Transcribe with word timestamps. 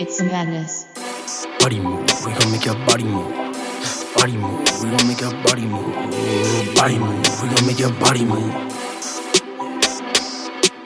It's 0.00 0.16
some 0.16 0.28
madness. 0.28 0.86
Body 1.58 1.78
move, 1.78 2.08
we 2.24 2.32
gon' 2.32 2.50
make 2.50 2.64
your 2.64 2.74
body 2.86 3.04
move. 3.04 3.34
Body 4.14 4.34
move, 4.34 4.82
we 4.82 4.88
gon' 4.88 5.06
make 5.06 5.20
your 5.20 5.34
body 5.44 5.66
move. 5.66 6.74
Body 6.74 6.98
move, 6.98 7.42
we 7.42 7.48
gon' 7.54 7.66
make 7.66 7.78
your 7.78 7.92
body 8.00 8.24
move. 8.24 8.50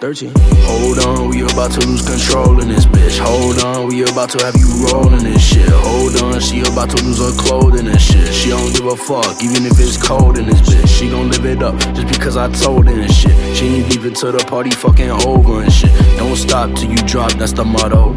13. 0.00 0.30
Hold 0.68 0.98
on, 0.98 1.28
we 1.30 1.40
about 1.40 1.72
to 1.72 1.86
lose 1.86 2.06
control 2.06 2.60
in 2.60 2.68
this 2.68 2.84
bitch. 2.84 3.18
Hold 3.18 3.58
on, 3.64 3.88
we 3.88 4.02
about 4.02 4.28
to 4.30 4.44
have 4.44 4.54
you 4.56 4.68
rolling 4.92 5.24
this 5.24 5.42
shit. 5.42 5.66
Hold 5.68 6.22
on, 6.22 6.38
she 6.38 6.60
about 6.60 6.90
to 6.90 7.02
lose 7.02 7.18
her 7.18 7.32
clothing 7.42 7.88
and 7.88 8.00
shit. 8.00 8.32
She 8.32 8.50
don't 8.50 8.72
give 8.74 8.84
a 8.84 8.94
fuck, 8.94 9.42
even 9.42 9.64
if 9.64 9.80
it's 9.80 9.96
cold 9.96 10.36
in 10.36 10.46
this 10.46 10.60
bitch. 10.60 10.86
She 10.86 11.08
gon' 11.08 11.30
live 11.30 11.46
it 11.46 11.62
up 11.62 11.78
just 11.96 12.08
because 12.08 12.36
I 12.36 12.52
told 12.52 12.86
her 12.86 13.00
and 13.00 13.10
shit. 13.10 13.56
She 13.56 13.66
ain't 13.68 13.88
leave 13.88 14.04
it 14.04 14.16
till 14.16 14.32
the 14.32 14.44
party 14.44 14.70
fucking 14.70 15.10
over 15.10 15.62
and 15.62 15.72
shit. 15.72 15.87
Drop, 17.18 17.32
that's 17.32 17.52
the 17.52 17.64
motto. 17.64 18.14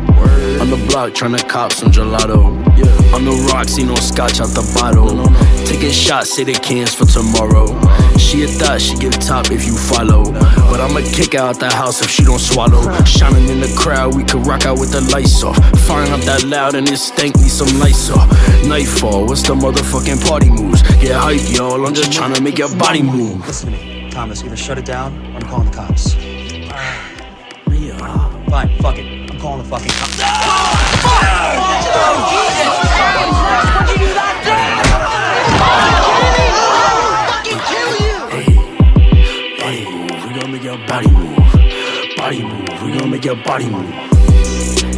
On 0.61 0.69
the 0.69 0.77
block, 0.87 1.11
tryna 1.13 1.41
cop 1.49 1.71
some 1.71 1.91
gelato. 1.91 2.53
Yeah. 2.77 3.15
On 3.15 3.25
the 3.25 3.31
rocks, 3.49 3.73
see 3.73 3.83
no 3.83 3.95
scotch 3.95 4.39
out 4.39 4.53
the 4.53 4.61
bottle. 4.75 5.15
No, 5.15 5.25
no. 5.25 5.65
Taking 5.65 5.89
shots, 5.89 6.35
say 6.35 6.43
the 6.43 6.53
cans 6.53 6.93
for 6.93 7.05
tomorrow. 7.05 7.65
She 8.19 8.43
a 8.43 8.47
thought, 8.47 8.79
she 8.79 8.95
give 8.97 9.13
top 9.13 9.49
if 9.49 9.65
you 9.65 9.75
follow. 9.75 10.31
But 10.69 10.79
I'ma 10.81 11.01
kick 11.17 11.33
out 11.33 11.59
the 11.59 11.71
house 11.73 12.03
if 12.03 12.11
she 12.11 12.23
don't 12.23 12.39
swallow. 12.39 12.81
Shining 13.05 13.49
in 13.49 13.59
the 13.59 13.73
crowd, 13.75 14.15
we 14.15 14.23
could 14.23 14.45
rock 14.45 14.67
out 14.67 14.77
with 14.79 14.91
the 14.91 15.01
lights 15.09 15.41
off. 15.43 15.57
Firing 15.87 16.11
up 16.11 16.21
that 16.29 16.43
loud 16.43 16.75
and 16.75 16.87
it 16.87 16.97
stank 16.97 17.35
me 17.37 17.49
some 17.49 17.79
lights 17.79 18.11
off. 18.11 18.29
Nightfall, 18.67 19.25
what's 19.25 19.41
the 19.41 19.55
motherfucking 19.55 20.21
party 20.27 20.51
moves? 20.51 20.83
Get 21.01 21.15
hype, 21.17 21.41
y'all. 21.49 21.87
I'm 21.87 21.95
just 21.95 22.13
trying 22.13 22.35
to 22.35 22.41
make 22.41 22.59
your 22.59 22.69
body 22.77 23.01
move. 23.01 23.47
Listen 23.47 23.71
to 23.71 23.77
me, 23.77 24.11
Thomas. 24.11 24.43
Either 24.43 24.55
shut 24.55 24.77
it 24.77 24.85
down 24.85 25.17
or 25.33 25.37
I'm 25.37 25.41
calling 25.49 25.71
the 25.71 25.75
cops. 25.75 27.10
Fine, 28.51 28.67
fuck 28.79 28.97
it. 28.97 29.05
I'm 29.31 29.39
calling 29.39 29.63
the 29.63 29.69
fucking 29.69 29.91
cops. 29.91 30.17
Body 39.57 39.85
move, 39.85 40.25
we 40.25 40.33
gon' 40.37 40.51
make 40.51 40.63
your 40.63 40.77
body 40.85 41.09
move. 41.11 41.37
Body 42.17 42.43
move, 42.43 42.83
we 42.83 42.99
gon' 42.99 43.09
make 43.09 43.23
your 43.23 43.37
body 43.37 43.69
move. 43.69 43.89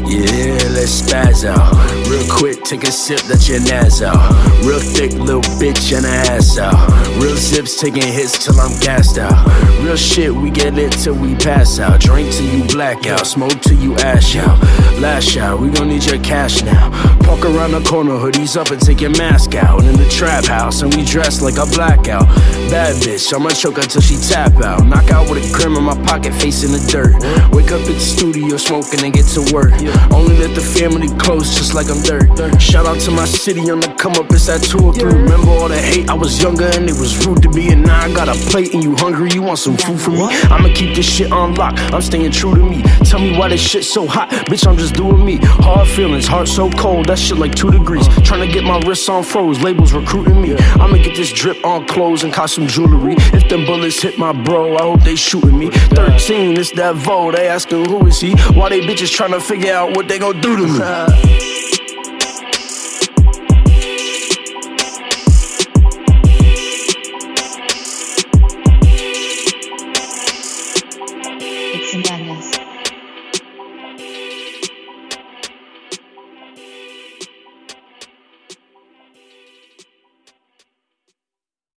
Yeah, 0.09 0.57
let's 0.73 1.03
spaz 1.03 1.45
out. 1.45 1.73
Real 2.09 2.25
quick, 2.31 2.63
take 2.63 2.83
a 2.85 2.91
sip, 2.91 3.19
that 3.27 3.47
your 3.47 3.59
nas 3.59 4.01
out. 4.01 4.17
Real 4.65 4.79
thick, 4.79 5.11
little 5.13 5.41
bitch, 5.61 5.95
and 5.95 6.07
her 6.07 6.33
ass 6.33 6.57
out. 6.57 6.89
Real 7.21 7.37
zips, 7.37 7.79
taking 7.79 8.01
hits 8.01 8.43
till 8.43 8.59
I'm 8.59 8.79
gassed 8.79 9.19
out. 9.19 9.72
Real 9.84 9.98
shit, 9.98 10.34
we 10.34 10.50
get 10.50 10.76
lit 10.76 10.94
till 10.94 11.14
we 11.14 11.36
pass 11.36 11.78
out. 11.78 12.00
Drink 12.00 12.31
till 12.31 12.45
you 12.45 12.64
black 12.70 13.06
out, 13.06 13.28
smoke 13.28 13.59
till 13.62 13.78
you 13.78 13.95
ash 13.98 14.38
out. 14.38 14.58
Lash 15.02 15.36
out, 15.36 15.59
we 15.59 15.70
gon' 15.70 15.89
need 15.89 16.06
your 16.06 16.20
cash 16.20 16.64
now. 16.64 16.89
Park 17.20 17.44
around 17.44 17.72
the 17.72 17.84
corner, 17.84 18.14
hoodies 18.14 18.56
up 18.56 18.72
and 18.72 18.81
take 18.81 19.02
your 19.02 19.09
mask 19.17 19.56
out. 19.56 19.84
In 19.84 19.98
the 19.98 20.08
trap 20.08 20.45
house, 20.45 20.81
and 20.84 20.95
we 20.95 21.04
dress 21.04 21.42
like 21.42 21.58
a 21.58 21.66
blackout. 21.76 22.28
Bad 22.72 22.95
bitch, 23.04 23.34
I'ma 23.34 23.50
choke 23.50 23.81
till 23.81 24.02
she 24.02 24.16
tap 24.16 24.56
out. 24.64 24.86
Knock 24.86 25.11
out 25.11 25.30
with 25.30 25.44
a 25.44 25.54
crim 25.54 25.76
in 25.76 25.84
my 25.84 25.95
pocket, 26.06 26.34
face 26.34 26.64
in 26.64 26.72
the 26.72 26.80
dirt. 26.88 27.14
Wake 27.52 27.72
up 27.72 27.81
at 27.81 27.88
the 27.88 28.00
studio 28.00 28.56
smoking 28.56 29.04
and 29.04 29.14
get 29.14 29.26
to 29.36 29.44
work. 29.54 29.73
Only 30.14 30.38
let 30.38 30.56
the 30.56 30.61
family 30.61 31.09
close, 31.20 31.58
just 31.58 31.73
like 31.73 31.89
I'm 31.92 32.02
dirt. 32.04 32.31
Shout 32.61 32.86
out 32.86 33.00
to 33.02 33.11
my 33.11 33.26
city 33.26 33.70
on 33.70 33.81
the 33.81 33.94
come 34.00 34.14
up, 34.14 34.31
it's 34.31 34.48
that 34.48 34.64
two 34.64 34.80
or 34.80 34.94
three. 34.94 35.11
Remember 35.11 35.52
all 35.52 35.67
the 35.67 35.78
hate? 35.78 36.09
I 36.09 36.14
was 36.14 36.42
younger 36.42 36.72
and 36.72 36.88
it 36.88 36.95
was 36.95 37.28
rude 37.28 37.44
to 37.44 37.50
me. 37.50 37.73
And 37.73 37.84
now 37.84 38.00
I 38.00 38.14
got 38.14 38.30
a 38.30 38.36
plate 38.50 38.73
and 38.73 38.81
you 38.81 38.95
hungry, 38.95 39.30
you 39.34 39.42
want 39.42 39.59
some 39.59 39.72
food 39.77 39.99
from 39.99 40.13
me? 40.16 40.27
I'ma 40.52 40.69
keep 40.73 40.95
this 40.95 41.05
shit 41.05 41.31
on 41.31 41.55
lock, 41.55 41.73
I'm 41.93 42.02
staying 42.02 42.31
true 42.31 42.55
to 42.55 42.63
me. 42.63 42.81
Tell 43.05 43.19
me 43.19 43.38
why 43.38 43.49
this 43.49 43.61
shit 43.61 43.83
so 43.83 44.07
hot, 44.07 44.30
bitch, 44.30 44.67
I'm 44.67 44.77
just 44.77 44.95
doing 44.95 45.23
me. 45.23 45.37
Hard 45.42 45.87
feelings, 45.87 46.27
heart 46.27 46.48
so 46.48 46.70
cold, 46.71 47.08
that 47.08 47.20
shit 47.20 47.37
like 47.37 47.55
two 47.55 47.71
degrees. 47.71 48.08
Trying 48.23 48.48
to 48.48 48.53
get 48.53 48.64
my 48.64 48.80
wrists 48.80 49.09
on 49.09 49.23
froze, 49.23 49.61
labels 49.61 49.93
recruiting 49.93 50.42
me. 50.42 50.55
I'ma 50.58 50.98
get 50.98 51.15
this 51.15 51.31
drip 51.31 51.64
on 51.65 51.87
clothes 51.87 52.23
and 52.23 52.33
costume 52.33 52.67
jewelry. 52.67 53.15
If 53.33 53.49
them 53.49 53.65
bullets 53.65 54.02
hit 54.02 54.17
my 54.17 54.31
bro, 54.31 54.75
I 54.77 54.81
hope 54.83 55.02
they 55.03 55.15
shooting 55.15 55.58
me. 55.58 55.70
13, 55.70 56.58
it's 56.58 56.71
that 56.73 56.95
vote. 56.95 57.36
they 57.36 57.48
asking 57.48 57.86
who 57.86 58.05
is 58.08 58.19
he? 58.19 58.36
Why 58.53 58.69
they 58.69 58.81
bitches 58.81 59.11
trying 59.11 59.31
to 59.31 59.39
figure 59.39 59.73
out 59.73 59.95
what 59.95 60.08
they 60.08 60.19
gon' 60.19 60.39
do 60.42 60.55
to 60.58 60.67
me? 60.67 61.62